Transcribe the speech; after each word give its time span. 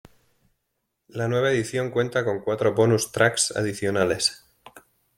La 1.09 1.27
nueva 1.27 1.51
edición 1.51 1.91
cuenta 1.91 2.25
con 2.25 2.41
cuatro 2.41 2.73
"bonus 2.73 3.11
tracks" 3.11 3.55
adicionales. 3.55 4.43